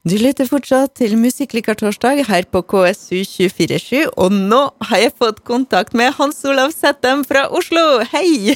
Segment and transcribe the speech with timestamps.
[0.00, 6.14] Du lytter fortsatt til Musikklikertorsdag her på KSU247, og nå har jeg fått kontakt med
[6.16, 7.82] Hans Olav Settem fra Oslo.
[8.08, 8.54] Hei!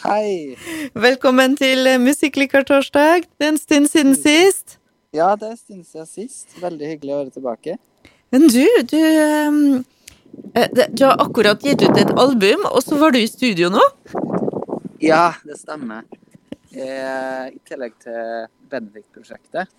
[0.00, 0.56] Hei!
[0.96, 3.28] Velkommen til Musikklikertorsdag.
[3.36, 4.78] Det er en stund siden sist.
[5.12, 6.56] Ja, det er en stund siden sist.
[6.64, 7.76] Veldig hyggelig å være tilbake.
[8.32, 8.98] Men du, du
[9.52, 9.62] um,
[10.56, 13.84] Du har akkurat gitt ut et album, og så var du i studio nå?
[15.04, 16.08] Ja, det stemmer.
[16.72, 19.70] Eh, I tillegg til Benedikt-prosjektet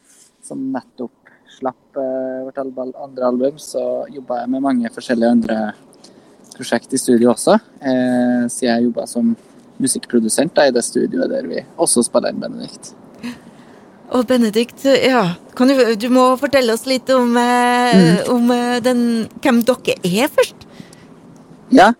[0.44, 1.28] som nettopp
[1.58, 5.58] slapp uh, vårt andre album, så jobba jeg med mange forskjellige andre
[6.58, 7.58] prosjekt i studio også.
[7.82, 9.36] Uh, så jeg jobba som
[9.82, 12.94] musikkprodusent da, i det studioet der vi også spiller inn Benedikt.
[14.16, 18.20] Og Benedikt, ja, du, du, må fortelle oss litt om, uh, mm.
[18.34, 18.52] om
[18.84, 19.02] den,
[19.44, 20.68] hvem dere er først.
[21.76, 21.92] Ja.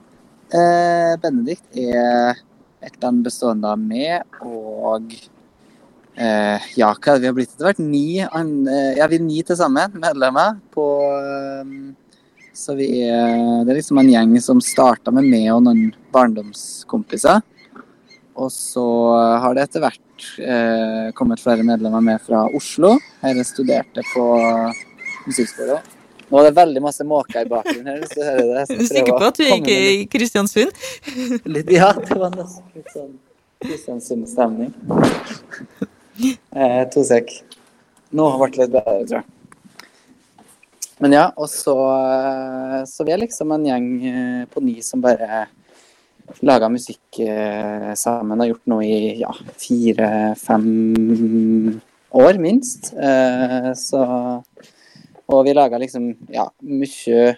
[0.48, 2.38] Benedikt er
[2.80, 5.12] et band bestående av meg og
[6.18, 7.82] Eh, ja, hva er det vi har blitt etter hvert?
[7.84, 10.56] Ni, eh, ja, vi er ni til sammen medlemmer.
[10.74, 12.16] På, eh,
[12.58, 17.44] så vi er, det er liksom en gjeng som starta med meg og noen barndomskompiser.
[18.38, 18.86] Og så
[19.42, 22.96] har det etter hvert eh, kommet flere medlemmer med fra Oslo.
[23.22, 24.26] Her jeg studerte på
[25.28, 25.78] musikkskole.
[26.28, 28.02] Nå er det veldig masse måker i bakgrunnen her.
[28.10, 28.66] Så hører det.
[28.66, 30.74] Er du sikker på at du gikk i Kristiansund?
[31.46, 33.14] Litt, ja, det var nesten litt sånn
[33.64, 34.74] Kristiansund-stemning.
[36.18, 37.32] Eh, to sek.
[38.18, 39.26] Nå ble det litt bedre, tror jeg.
[40.98, 45.04] Men ja, og så, eh, så vi er liksom en gjeng eh, på ni som
[45.04, 45.44] bare
[46.42, 48.40] laga musikk eh, sammen.
[48.42, 50.66] Har gjort noe i ja, fire-fem
[52.18, 52.94] år, minst.
[52.94, 54.04] Eh, så
[55.28, 57.36] Og vi laga liksom ja, mye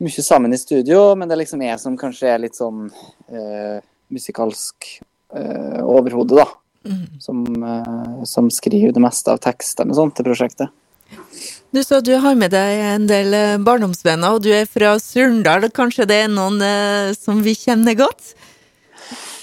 [0.00, 2.86] mye sammen i studio, men det er liksom jeg som kanskje er litt sånn
[3.28, 3.78] eh,
[4.12, 4.88] musikalsk
[5.36, 6.46] eh, overhode, da.
[6.86, 7.20] Mm.
[7.20, 10.72] Som, uh, som, skriver det meste av tekstene sånn, til prosjektet.
[11.74, 15.68] Du sa du har med deg en del eh, barndomsvenner, og du er fra Surndal.
[15.74, 18.34] Kanskje det er noen uh, som vi kjenner godt?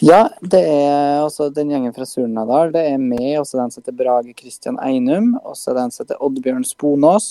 [0.04, 2.74] Ja, det er altså den gjengen fra Surnadal.
[2.74, 5.38] Det er meg, og så den som heter Brage Kristian Einum.
[5.44, 7.28] Og så den som heter Oddbjørn Sponås.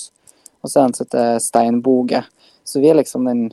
[0.62, 2.22] Og så den som heter Stein Boge.
[2.64, 3.50] Så vi er liksom den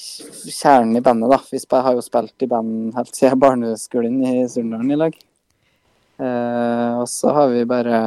[0.00, 1.38] kjernen i bandet, da.
[1.52, 5.18] Vi har jo spilt i band helt siden barneskolen i Surndalen i lag.
[6.20, 8.00] Eh, og så har vi bare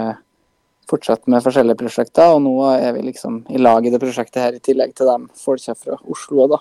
[0.89, 4.57] fortsatt med forskjellige prosjekter, og nå er vi liksom i lag i det prosjektet her,
[4.57, 6.59] i tillegg til dem folka fra Oslo da.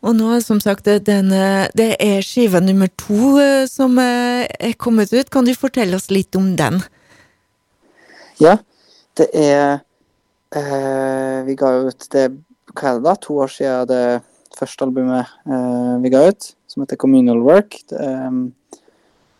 [0.00, 1.32] Og nå, som sagt, den,
[1.76, 5.28] det er skive nummer to eh, som eh, er kommet ut.
[5.32, 6.80] Kan du fortelle oss litt om den?
[8.40, 8.56] Ja,
[9.20, 9.82] det er
[10.56, 12.30] eh, Vi ga ut det
[12.70, 14.04] hva er det da, to år siden det
[14.56, 17.80] første albumet eh, vi ga ut, som heter Communal Work.
[17.90, 18.30] Det, eh,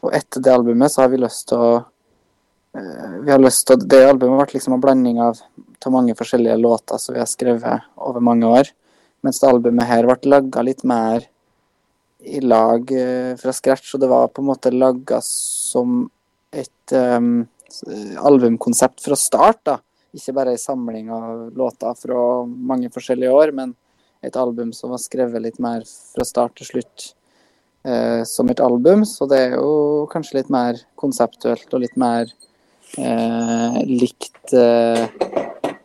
[0.01, 3.83] og etter det albumet så har vi lyst til å uh, Vi har lyst til
[3.85, 5.41] Det albumet ble liksom en blanding av,
[5.87, 8.71] av mange forskjellige låter som vi har skrevet over mange år.
[9.25, 11.27] Mens det albumet her ble laga litt mer
[12.21, 16.03] i lag uh, fra scratch, og det var på en måte laga som
[16.51, 17.47] et um,
[18.19, 19.63] albumkonsept fra start.
[19.65, 19.79] da.
[20.17, 23.77] Ikke bare ei samling av låter fra mange forskjellige år, men
[24.23, 27.13] et album som var skrevet litt mer fra start til slutt
[27.85, 32.31] eh, som et album, så det er jo kanskje litt mer konseptuelt og litt mer
[32.99, 35.07] eh, likt eh,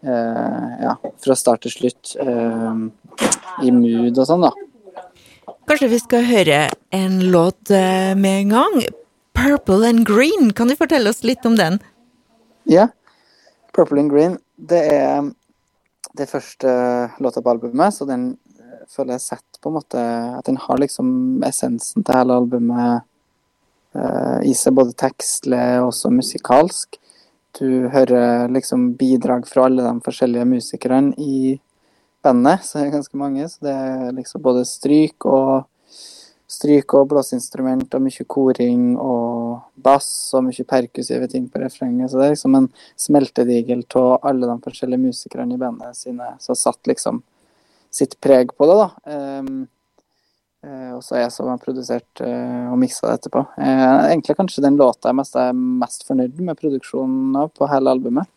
[0.05, 2.83] eh ja, fra start til slutt eh,
[3.65, 4.53] i mood og sånn, da.
[5.65, 6.59] Kanskje vi skal høre
[6.93, 8.75] en låt med en gang.
[9.35, 11.79] 'Purple and Green', kan du fortelle oss litt om den?
[12.69, 12.87] Ja.
[13.73, 15.25] 'Purple and Green' det er
[16.15, 16.69] det første
[17.19, 18.37] låta på albumet, så den
[18.91, 20.01] føler jeg sett på en måte
[20.39, 23.05] at den har liksom essensen til hele albumet
[23.97, 26.99] uh, i seg, både tekstlig og også musikalsk.
[27.55, 31.55] Du hører liksom bidrag fra alle de forskjellige musikerne i
[32.25, 33.47] bandet, så det er ganske mange.
[33.49, 35.69] Så det er liksom både stryk og
[36.55, 42.11] stryk og blåseinstrument og mye koring og bass og mye perkussive ting på refrenget.
[42.11, 42.67] Så det er liksom en
[43.01, 47.23] smeltedigel av alle de forskjellige musikerne i bandet sine som satt liksom
[47.95, 49.15] sitt preg på det, da.
[49.15, 49.65] Um,
[50.95, 53.43] og så er jeg som har produsert uh, og miksa det etterpå.
[53.59, 57.93] Uh, egentlig kanskje den låta jeg mest er mest fornøyd med produksjonen av på hele
[57.93, 58.31] albumet.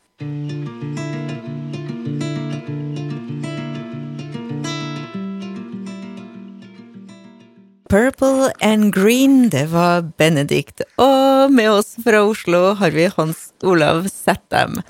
[7.88, 10.82] Purple and Green, det var Benedikt.
[11.00, 14.82] Og med oss fra Oslo har vi Hans Olav Settem.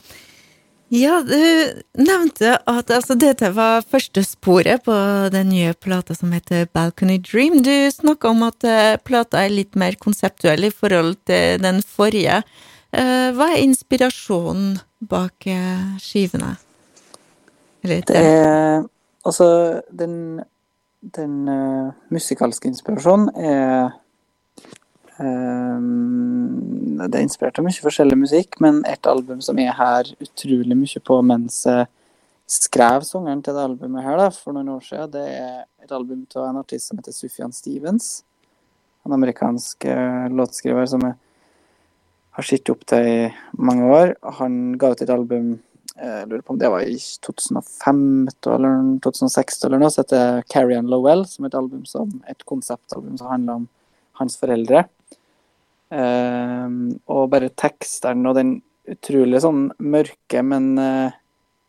[0.89, 1.37] Ja, du
[2.01, 4.95] nevnte at altså, dette var første sporet på
[5.35, 7.61] den nye plata som heter Balcony Dream.
[7.63, 12.41] Du snakka om at uh, plata er litt mer konseptuell i forhold til den forrige.
[12.89, 14.79] Eh, hva er inspirasjonen
[15.11, 16.55] bak eh, skivene?
[17.85, 18.87] Eller det er
[19.29, 20.41] Altså, den,
[21.05, 23.91] den uh, musikalske inspirasjonen er
[25.19, 30.77] um, Det er inspirert av mye forskjellig musikk, men et album som er her utrolig
[30.79, 31.87] mye på mens jeg
[32.49, 36.25] skrev sangeren til det albumet her da, for noen år siden, det er et album
[36.35, 38.23] av en artist som heter Sufjan Stevens.
[39.07, 41.17] En amerikansk uh, låtskriver som jeg
[42.39, 43.23] har sett opp til i
[43.59, 44.15] mange år.
[44.39, 45.57] Han ga ut et album
[45.99, 46.95] jeg lurer på om det var i
[47.27, 48.03] 2005
[48.47, 52.45] eller 2006 eller noe, som heter Carrie Ann Lowell, som er et album som et
[52.47, 53.65] konseptalbum som handler om
[54.21, 54.85] hans foreldre.
[55.89, 58.59] Um, og bare tekstene og den
[58.89, 61.17] utrolig sånn mørke, men uh,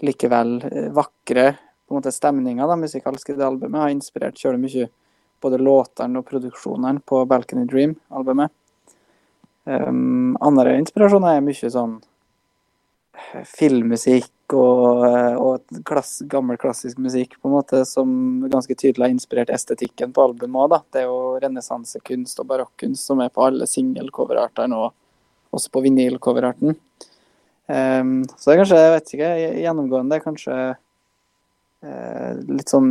[0.04, 4.88] likevel eh, vakre på en måte stemninga da, musikalske det albumet har inspirert kjølig mye
[5.44, 8.52] både låtene og produksjonene på Balcony Dream-albumet.
[9.70, 11.98] Um, andre inspirasjoner er mye sånn
[13.48, 15.04] filmmusikk og,
[15.38, 18.10] og klass, gammel klassisk musikk på en måte som
[18.50, 20.88] ganske tydelig har inspirert estetikken på albumet òg.
[20.94, 26.78] Det er jo renessansekunst og barokkunst som er på alle singelcoverartene og også på vinylcoverarten.
[27.70, 29.32] Um, så det er kanskje, jeg vet ikke,
[29.62, 30.58] gjennomgående er kanskje
[31.86, 32.90] uh, litt sånn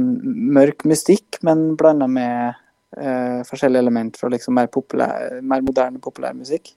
[0.54, 2.58] mørk mystikk, men blanda med
[2.98, 6.76] uh, forskjellige element fra liksom mer, populær, mer moderne populærmusikk.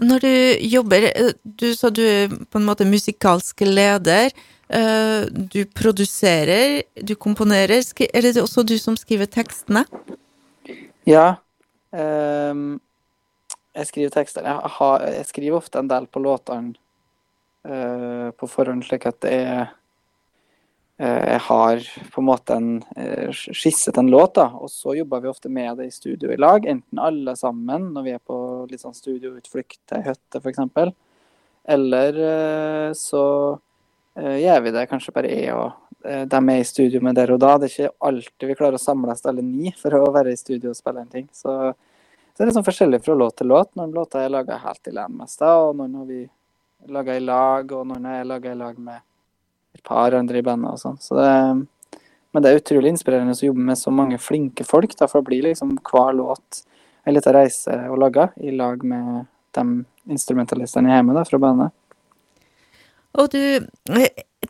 [0.00, 0.32] Når du
[0.64, 4.32] jobber eh, Du sa du er på en måte musikalsk leder.
[4.70, 7.82] Eh, du produserer, du komponerer.
[8.08, 9.84] Er det også du som skriver tekstene?
[11.08, 11.40] Ja.
[11.90, 12.78] Um,
[13.74, 14.46] jeg skriver tekster.
[14.46, 16.76] Jeg, har, jeg, skriver ofte en del på låtene
[17.66, 19.68] uh, på forhånd, slik at det er
[21.00, 21.78] jeg har
[22.12, 22.66] på en måte en,
[23.32, 26.66] skisset en låt, da, og så jobber vi ofte med det i studio i lag.
[26.68, 28.36] Enten alle sammen når vi er på
[28.72, 30.94] litt sånn studioutflukt til ei hytte f.eks.
[31.70, 33.24] Eller eh, så
[34.20, 37.56] gjør vi det kanskje bare jeg og de er i studio med der og da.
[37.60, 40.72] Det er ikke alltid vi klarer å samles alle ni for å være i studio
[40.72, 41.26] og spille en ting.
[41.32, 41.52] Så,
[42.32, 43.74] så det er sånn forskjellig fra låt til låt.
[43.76, 46.22] Noen låter er laga helt alene mest, og noen har vi
[46.88, 49.04] laga i lag, og noen er laga i lag med
[49.76, 50.98] et par andre i bandet og sånn.
[51.04, 51.28] Så det,
[52.30, 55.30] men det er utrolig inspirerende å jobbe med så mange flinke folk, da, for det
[55.30, 56.62] blir liksom hver låt
[57.04, 59.26] en liten reise å lage, i lag med
[59.56, 59.64] de
[60.10, 61.74] instrumentalistene hjemme da, fra bandet.
[63.18, 63.42] Og du,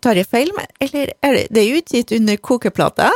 [0.04, 0.52] tar jeg feil,
[0.82, 3.08] eller er det, det er utgitt under kokeplata?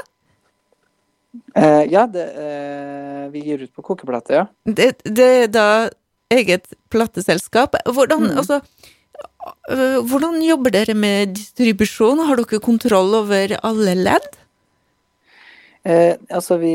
[1.58, 4.46] Eh, ja, det, eh, vi gir ut på kokeplate, ja.
[4.64, 5.68] Det, det, er da
[6.32, 7.76] eget plateselskap.
[7.90, 8.38] Hvordan, mm.
[8.40, 8.62] altså
[9.70, 12.22] Øh, hvordan jobber dere med distribusjon?
[12.26, 14.28] Har dere kontroll over alle ledd?
[15.84, 16.74] Eh, altså vi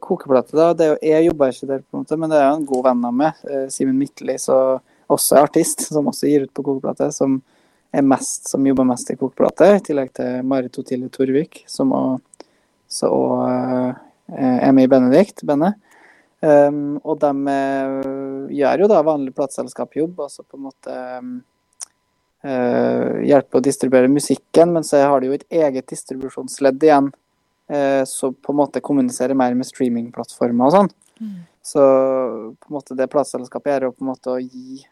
[0.00, 0.70] Kokeplate, da.
[0.72, 2.68] Det er jo, jeg jobber ikke der, på en måte, men det er jo en
[2.70, 4.80] god venn av meg, eh, Simen Midtli, som
[5.12, 7.10] også er artist, som også gir ut på kokeplate.
[7.12, 7.42] Som
[7.92, 13.12] er mest, som jobber mest i kokeplate, i tillegg til Marit Otilie Torvik, som også
[13.48, 13.92] eh,
[14.38, 15.76] er med i Benedikt, bandet.
[16.38, 21.32] Um, og de uh, gjør jo da vanlig plateselskapsjobb, altså på en måte um,
[22.46, 27.10] uh, hjelper å distribuere musikken, men så har de jo et eget distribusjonsledd igjen,
[28.08, 30.92] så på en måte kommuniserer mer med streamingplattformer og sånn.
[31.20, 31.34] Mm.
[31.68, 31.82] Så
[32.56, 34.86] på en måte det plateselskapet gjør jo på en måte å gi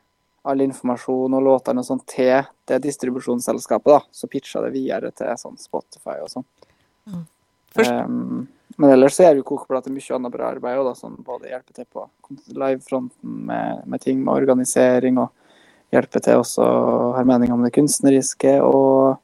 [0.47, 4.03] all informasjon og låtene og sånn til det distribusjonsselskapet, da.
[4.15, 6.47] Så pitcha det videre til sånn Spotify og sånn.
[7.11, 7.25] Mm.
[7.77, 8.45] Um,
[8.77, 11.75] men ellers så gjør jo Kokeplate mye annet bra arbeid, og da, sånn både hjelpe
[11.75, 12.07] til på
[12.53, 15.33] livefronten med, med ting med organisering og
[15.95, 16.67] hjelper til også
[17.17, 19.17] har mening om det kunstneriske, og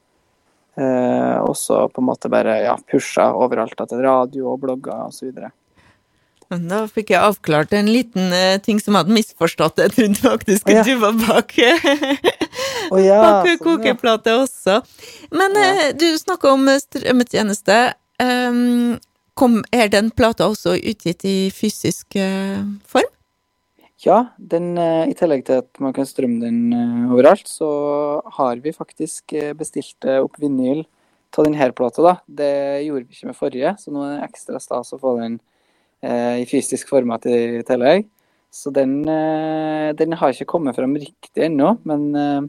[0.79, 5.33] eh, også på en måte bare ja, pusha overalt til radio og blogger osv.
[6.53, 9.81] Men da fikk jeg avklart en liten uh, ting som jeg hadde misforstått.
[9.81, 10.83] Jeg trodde faktisk at oh, ja.
[10.85, 11.55] du var bak,
[12.93, 14.43] oh, ja, bak sånn, kokeplate ja.
[14.45, 14.83] også.
[15.33, 17.79] Men uh, du snakker om strømmetjeneste.
[18.21, 19.01] Um,
[19.39, 23.09] kom, er den plata også utgitt i fysisk uh, form?
[24.03, 27.69] Ja, den, eh, i tillegg til at man kan strømme den eh, overalt, så
[28.35, 30.83] har vi faktisk eh, bestilt opp vinyl
[31.39, 32.03] av denne plata.
[32.03, 32.15] da.
[32.27, 35.39] Det gjorde vi ikke med forrige, så nå er det ekstra stas å få den
[36.03, 38.09] eh, i fysisk format i tillegg.
[38.53, 42.43] Så den, eh, den, har ikke kommet fram riktig ennå, men eh,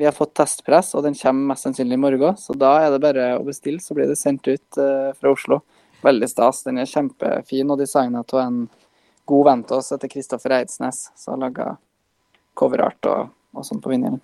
[0.00, 2.40] vi har fått testpress, og den kommer mest sannsynlig i morgen.
[2.40, 5.60] Så da er det bare å bestille, så blir det sendt ut fra Oslo.
[6.06, 6.62] Veldig stas.
[6.62, 8.60] Den er kjempefin og designa av en
[9.28, 11.68] god oss heter Kristoffer Eidsnes, som har laga
[12.58, 14.20] coverart og, og sånn på vinylen.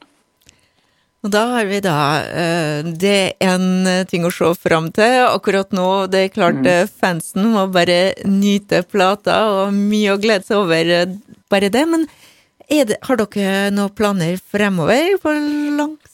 [1.24, 5.72] Og da har vi da uh, Det er en ting å se fram til akkurat
[5.72, 5.88] nå.
[6.12, 6.68] Det er klart mm.
[6.68, 11.14] Eh, fansen må bare nyte plata, og mye å glede seg over
[11.52, 11.84] bare det.
[11.88, 12.04] Men
[12.68, 15.32] det, har dere noen planer fremover på
[15.78, 16.13] lang sikt?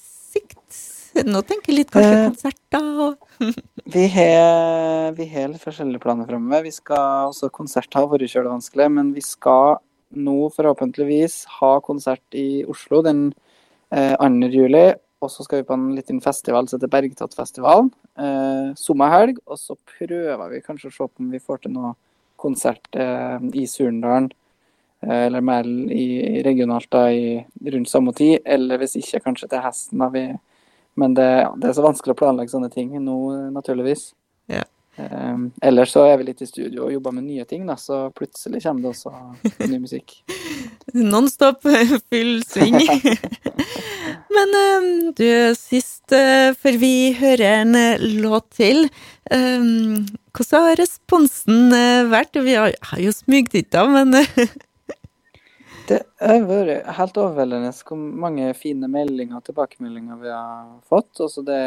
[1.33, 3.15] Nå tenker jeg litt kanskje Eh, konserter
[3.95, 6.63] Vi har, vi har litt forskjellige planer framover.
[6.69, 12.37] Vi skal også konsert har vært kjølig vanskelig, men vi skal nå forhåpentligvis ha konsert
[12.37, 13.31] i Oslo den
[13.91, 14.51] eh, 2.
[14.55, 14.85] juli.
[15.21, 17.91] Og så skal vi på en liten festival som heter Bergtattfestivalen.
[18.17, 19.41] Eh, sommerhelg.
[19.47, 21.95] Og så prøver vi kanskje å se på om vi får til noe
[22.41, 24.31] konsert eh, i Surndalen.
[25.05, 27.41] Eh, eller mer i, regionalt da, i,
[27.75, 28.41] rundt samme tid.
[28.45, 30.01] Eller hvis ikke, kanskje til Hesten.
[30.01, 30.25] da vi
[31.01, 31.31] men det,
[31.61, 33.17] det er så vanskelig å planlegge sånne ting nå,
[33.55, 34.11] naturligvis.
[34.51, 34.69] Yeah.
[35.01, 38.09] Um, ellers så er vi litt i studio og jobber med nye ting, da, så
[38.13, 40.19] plutselig kommer det også ny musikk.
[41.15, 41.63] nonstop
[42.11, 42.77] full sving.
[44.35, 45.27] Men um, du,
[45.59, 48.85] sist uh, før vi hører en eh, låt til,
[49.31, 50.05] um,
[50.37, 52.39] hvordan har responsen uh, vært?
[52.39, 54.15] Vi har, har jo smugtitta, men
[55.91, 61.11] Det har vært helt overveldende hvor mange fine meldinger og tilbakemeldinger vi har fått.
[61.25, 61.63] Også det,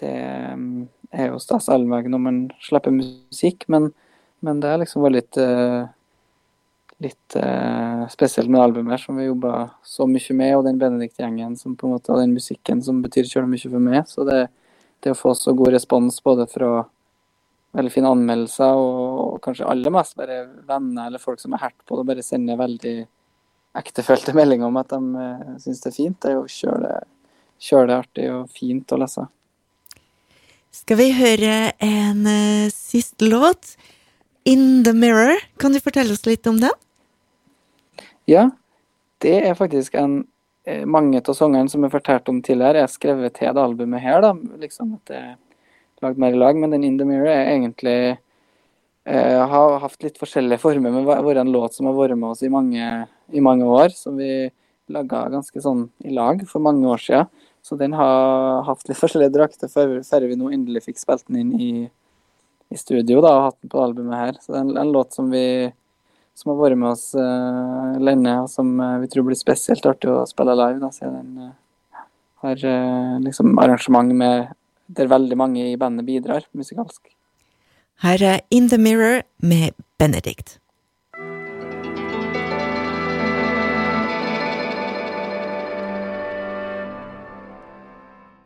[0.00, 0.12] det
[0.56, 3.90] um, er jo stas allveg når man slipper musikk, men,
[4.40, 5.82] men det har liksom vært litt eh,
[7.02, 11.76] litt eh, spesielt med albumet som vi jobba så mye med, og den Benedikt-gjengen som
[11.76, 14.02] på en måte, og den musikken som betyr kjølig mye for meg.
[14.08, 14.40] Så det,
[15.02, 16.84] det å få så god respons både fra
[17.76, 21.98] veldig fine anmeldelser, og kanskje aller mest bare venner eller folk som er hert på
[21.98, 22.96] det, bare sender veldig
[23.80, 26.18] ektefølte meldinger om at de uh, syns det er fint.
[26.20, 26.96] Det er jo kjølig,
[27.70, 29.26] kjølig artig og fint å lese.
[30.72, 33.76] skal vi høre en uh, siste låt?
[34.44, 35.38] In the Mirror.
[35.62, 36.74] Kan du fortelle oss litt om den?
[38.26, 38.48] Ja,
[39.22, 40.24] det er faktisk en
[40.66, 44.18] eh, Mange av sangene som jeg fortalte om tidligere, er skrevet til det albumet her,
[44.24, 44.32] da.
[44.58, 45.22] Liksom at det
[46.02, 46.58] lagd mer i lag.
[46.58, 51.24] Men den In the Mirror er egentlig eh, Har hatt litt forskjellige former, men har
[51.24, 53.94] vært en låt som har vært med oss i mange, i mange år.
[53.96, 54.50] Som vi
[54.92, 57.42] laga ganske sånn i lag for mange år siden.
[57.62, 61.44] Så den har hatt litt forskjellige drakter før, før vi nå endelig fikk spilt den
[61.44, 61.72] inn i,
[62.72, 64.42] i studio da, og hatt den på albumet her.
[64.42, 65.46] Så det er en, en låt som vi
[66.34, 70.08] som har vært med oss uh, lenge, og som uh, vi tror blir spesielt artig
[70.08, 70.80] å spille live.
[70.80, 72.04] Da, siden den uh,
[72.42, 72.62] har
[73.22, 74.48] liksom arrangement med
[74.86, 77.12] der veldig mange i bandet bidrar musikalsk.
[78.02, 80.58] Her er In the Mirror med Benedikt.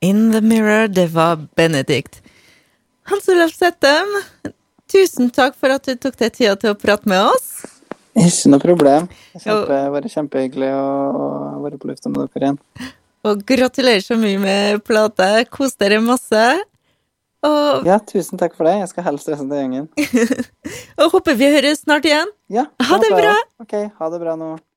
[0.00, 2.22] In the Mirror, det var Benedikt.
[3.02, 4.12] Hans Olav Settem,
[4.92, 7.48] tusen takk for at du tok deg tida til å prate med oss.
[8.16, 9.08] Ikke noe problem.
[9.44, 10.84] Har vært kjempehyggelig å,
[11.56, 12.60] å være på lufta med dere igjen.
[13.26, 15.28] Og gratulerer så mye med plata.
[15.50, 16.42] Kos dere masse.
[17.46, 18.76] Og, Ja, tusen takk for det.
[18.80, 19.88] Jeg skal helst resten av gjengen.
[21.00, 22.30] og håper vi høres snart igjen.
[22.52, 23.34] Ja, Ha det bra.
[23.62, 24.54] OK, ha det bra nå.